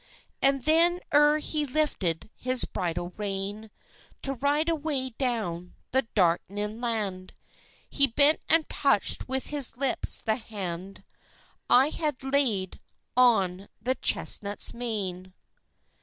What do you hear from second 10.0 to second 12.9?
the hand I had laid